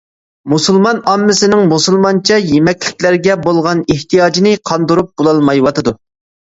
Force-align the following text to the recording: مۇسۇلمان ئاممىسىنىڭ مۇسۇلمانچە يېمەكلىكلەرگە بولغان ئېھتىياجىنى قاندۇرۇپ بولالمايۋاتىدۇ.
مۇسۇلمان 0.53 1.01
ئاممىسىنىڭ 1.11 1.61
مۇسۇلمانچە 1.75 2.39
يېمەكلىكلەرگە 2.47 3.39
بولغان 3.47 3.87
ئېھتىياجىنى 3.97 4.59
قاندۇرۇپ 4.73 5.19
بولالمايۋاتىدۇ. 5.21 6.01